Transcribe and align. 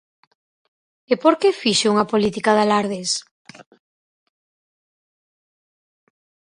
¿E 1.11 1.15
por 1.23 1.33
que 1.39 1.57
fixo 1.61 1.91
unha 1.93 2.09
política 2.11 2.51
de 2.55 2.61
alardes? 2.65 3.11